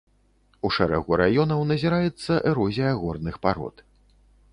[0.67, 3.85] У шэрагу раёнаў назіраецца эрозія горных парод.